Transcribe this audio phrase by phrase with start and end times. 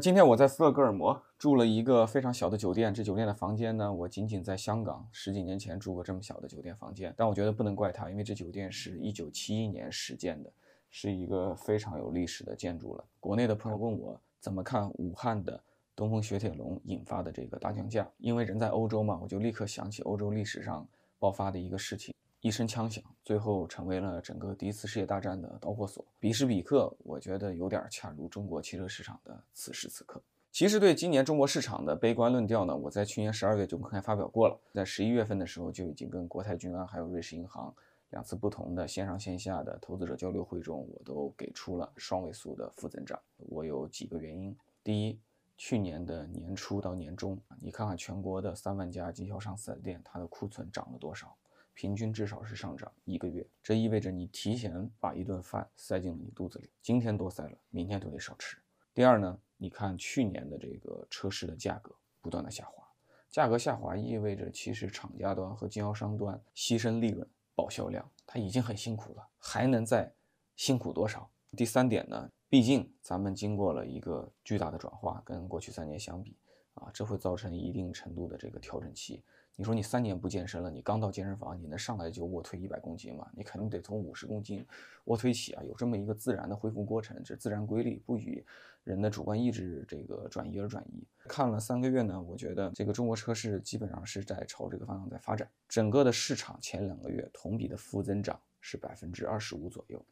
[0.00, 7.12] 今天我在斯德哥尔摩住了一个非常小的酒店，这酒店的房间呢，我仅仅在香港十几年前住过这么小的酒店房间。
[7.18, 10.50] 但我觉得不能怪它，因为这酒店是一九七一年始建的，
[10.88, 13.04] 是一个非常有历史的建筑了。
[13.20, 15.62] 国内的朋友问我怎么看武汉的
[15.94, 20.88] 东风雪铁龙引发的这个大降价，因为人在欧洲嘛，我就立刻想起欧洲历史上
[21.18, 22.14] 爆发的一个事情。
[22.42, 26.02] 一声枪响，最后成为了整个第一次世界大战的导火索。
[26.18, 30.22] 彼时彼刻，我觉得有点恰如中国汽车市场的此时此刻。
[30.50, 34.58] 其实对今年中国市场的悲观论调呢，我在去年十二月就公开发表过了。
[34.72, 37.74] 在十一月份的时候，就已经跟国泰君安还有瑞士银行
[38.08, 43.20] 两次不同的线上线下的投资者交流会中，我都给出了双位数的负增长。
[43.36, 45.18] 我有几个原因：第一，
[45.58, 51.36] 去年的年初到年中，你看看全国的三万家经销商四 S 店，它的库存涨了多少？
[51.74, 58.56] 平均至少是上涨一个月，这意味着你提前把一顿饭塞进了你肚子里，今天多塞了，明天都得少吃。
[58.92, 62.84] 第二呢，你看去年的这个车市的价格不断的下滑，
[63.30, 70.12] 价格下滑意味着其实厂家端和经销商端牺牲利润保销量，他已经很辛苦了，还能再
[70.56, 71.30] 辛苦多少？
[71.56, 76.36] 第三点呢，毕竟咱们经过了一个巨大的转化，跟过去三年相比
[76.80, 79.22] 啊，这会造成一定程度的这个调整期。
[79.56, 83.28] 你说你三年不健身了，你刚到健身房，你能上来就卧推一百公斤吗？
[83.36, 84.64] 你肯定得从五十公斤
[85.04, 88.42] 卧推起啊，有这么一个自然的恢复过程，这自然规律不与
[88.84, 91.06] 人的主观意志这个转移而转移。
[91.28, 95.46] 看了三个月呢，我觉得这个中国车市基本上是在朝这个方向在发展。
[95.68, 100.02] 整个的市场前两个月同比的负增长是百分之二十五左右。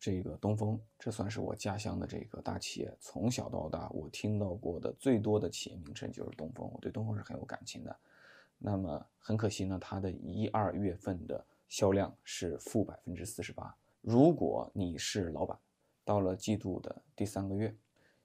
[0.00, 7.94] 这个东风，这算是我家乡的这个大企业，从小到大我听到过的最多的企业名称就是东风，我对东风是很有感情的。
[8.56, 13.76] 那么很可惜呢，它的一二月份的销量是负百分之四十八。
[14.00, 15.58] 如果你是老板，
[16.02, 17.76] 到了季度的第三个月，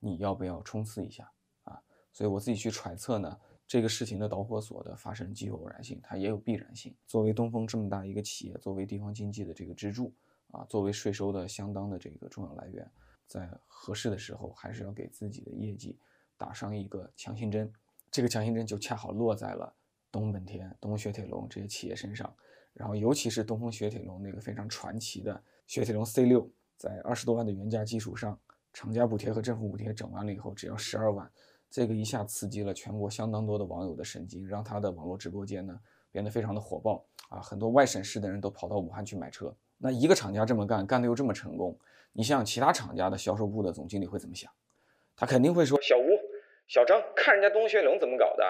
[0.00, 1.30] 你要不要冲刺一下
[1.62, 1.80] 啊？
[2.12, 6.92] 所以我自己去揣测呢，这个事情的导火索的发生既有偶然性，它也有必然性。
[7.06, 10.12] 作为东风这么大一个企业，作为地方经济的这个支柱
[10.52, 12.90] 啊，作为税收的相当的这个重要来源，
[13.26, 15.98] 在合适的时候，还是要给自己的业绩
[16.36, 17.72] 打上一个强心针。
[18.10, 19.72] 这个强心针就恰好落在了。
[20.12, 22.34] 东风本田、东风雪铁龙这些企业身上，
[22.74, 28.36] 然后尤其是东风雪铁龙那个非常传奇的雪铁龙 C 六，在二十多万的原价基础上，
[28.72, 31.30] 厂家补贴和政府补贴整完了以后，只要十二万，
[31.70, 35.80] 这个一下刺激了全国相当多的网友的神经，让他的网络直播间呢
[36.10, 37.40] 变得非常的火爆啊！
[37.40, 39.54] 很多外省市的人都跑到武汉去买车。
[39.82, 41.78] 那一个厂家这么干，干的又这么成功，
[42.12, 44.52] 你想想其他厂家的销售部的总经理会怎么想？
[45.16, 46.04] 他肯定会说：小吴、
[46.68, 48.44] 小张，看人家东风雪铁龙怎么搞的。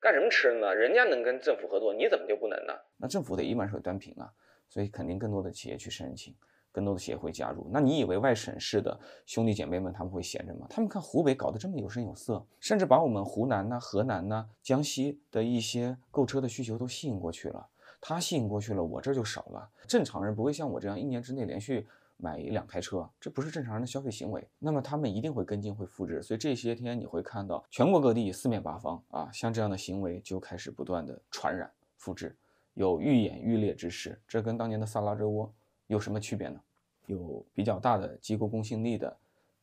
[0.00, 0.74] 干什么吃的呢？
[0.74, 2.74] 人家能跟政府合作，你怎么就不能呢？
[2.96, 4.30] 那政府得一碗水端平啊，
[4.68, 6.34] 所以肯定更多的企业去申请，
[6.72, 7.66] 更多的企业会加入。
[7.70, 10.66] 那你以为外省市的兄弟姐妹们他们会闲着吗？
[10.68, 17.68] 他们看湖北搞得这么有声有色，甚至把我们湖南呐、河南呐、江西的一些购车的需求都吸引过去了。
[18.06, 19.70] 他吸引过去了，我这就少了。
[19.86, 21.86] 正常人不会像我这样一年之内连续。
[22.16, 24.46] 买一两台车，这不是正常人的消费行为。
[24.60, 26.22] 那么他们一定会跟进，会复制。
[26.22, 32.34] 所以这些天你会看到全国各地四面八方啊，像这样的行为就开始不断的传染复制，
[32.74, 34.16] 有愈演愈烈之势。
[34.28, 35.52] 这跟当年的萨拉热窝
[35.88, 36.60] 有什么区别呢？
[37.06, 39.14] 有比较大的机构公信力的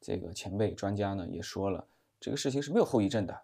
[0.01, 1.88] 这个前辈专家呢也说了，
[2.19, 3.41] 这个事情是没有后遗症的，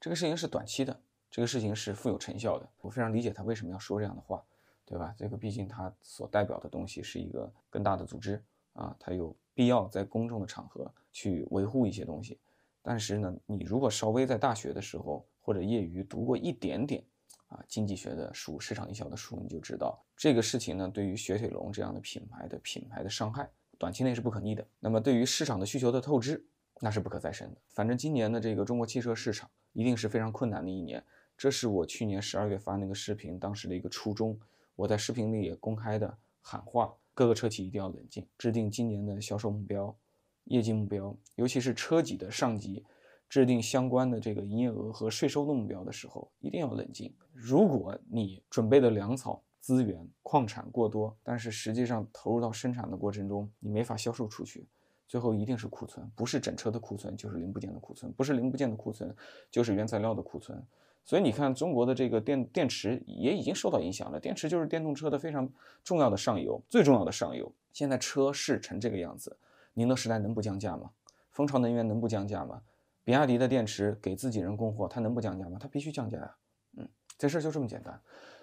[0.00, 1.00] 这个事情是短期的，
[1.30, 2.68] 这个事情是富有成效的。
[2.80, 4.42] 我非常理解他为什么要说这样的话。
[4.86, 5.14] 对吧？
[5.16, 8.42] 这个毕竟它所代表的东西是一个更大的组织
[8.72, 12.40] 啊，它有必要在公众的场合去维护一些东西。
[12.82, 17.04] 但是呢，你如果稍微在大学的时候或者业余读过一点点
[17.46, 23.48] 啊经济学的书、市场营销的书，你就知道这个事情呢，对于雪铁龙这样的品牌的品牌的伤害，
[23.78, 24.66] 短期内是不可逆的。
[24.80, 26.44] 那么对于市场的需求的透支，
[26.80, 27.60] 那是不可再生的。
[27.68, 31.04] 反正今年的这个中国汽车市场一定是非常困难的一年。
[31.40, 34.38] 这是我去年十二月发那个视频当时的一个初衷。
[34.76, 39.96] 我在视频里也公开的喊话，各个车企一定要冷静，制定今年的销售目标、
[40.44, 42.84] 业绩目标，尤其是车企的上级
[43.26, 47.10] 制定相关的这个营业额和税收的目标的时候，一定要冷静。
[47.32, 54.66] 如果你准备的粮草、资源、矿产过多，但是实际上投入到生产的过程中，你没法销售出去，
[55.08, 59.16] 最后一定是库存，不是整车的库存，就是零部件的库存，不是零部件的库存，
[59.50, 60.62] 就是原材料的库存。
[61.04, 64.20] 所以你看，中国的这个电电池也已经受到影响了。
[64.20, 65.48] 电池就是电动车的非常
[65.82, 67.50] 重要的上游，最重要的上游。
[67.72, 69.36] 现在车市成这个样子，
[69.74, 70.90] 宁德时代能不降价吗？
[71.32, 72.62] 蜂巢能源能不降价吗？
[73.02, 75.58] 比亚迪的电池给自己人供货，它能不降价吗？
[75.60, 76.36] 它必须降价呀。
[76.76, 76.88] 嗯，
[77.18, 78.00] 这事就这么简单。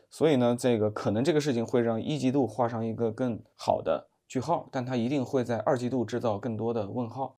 [0.10, 7.37] 所以呢，这个可能这个事情会让一季度画上一个更好的句号，但它一定会在二季度制造更多的问号。